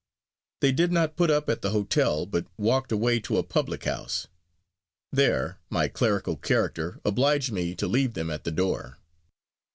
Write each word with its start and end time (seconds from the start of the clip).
They 0.61 0.71
did 0.71 0.91
not 0.91 1.15
put 1.15 1.29
up 1.29 1.47
at 1.47 1.61
the 1.61 1.69
hotel, 1.69 2.25
but 2.25 2.47
walked 2.57 2.91
away 2.91 3.19
to 3.19 3.37
a 3.37 3.43
public 3.43 3.83
house. 3.83 4.25
There, 5.11 5.59
my 5.69 5.89
clerical 5.89 6.37
character 6.37 6.99
obliged 7.05 7.51
me 7.51 7.75
to 7.75 7.85
leave 7.87 8.15
them 8.15 8.31
at 8.31 8.43
the 8.43 8.49
door. 8.49 8.97